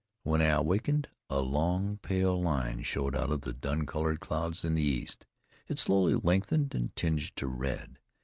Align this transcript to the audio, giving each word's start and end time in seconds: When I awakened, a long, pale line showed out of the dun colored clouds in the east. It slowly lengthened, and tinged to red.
When 0.23 0.41
I 0.41 0.45
awakened, 0.47 1.09
a 1.29 1.41
long, 1.41 1.97
pale 2.01 2.41
line 2.41 2.81
showed 2.81 3.15
out 3.15 3.29
of 3.29 3.41
the 3.41 3.53
dun 3.53 3.85
colored 3.85 4.19
clouds 4.19 4.65
in 4.65 4.73
the 4.73 4.81
east. 4.81 5.27
It 5.67 5.77
slowly 5.77 6.15
lengthened, 6.15 6.73
and 6.73 6.89
tinged 6.95 7.35
to 7.35 7.45
red. 7.45 7.99